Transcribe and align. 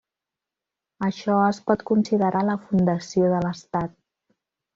Això 1.07 1.35
es 1.49 1.59
pot 1.67 1.83
considerar 1.89 2.41
la 2.49 2.57
fundació 2.65 3.29
de 3.35 3.43
l'estat. 3.45 3.95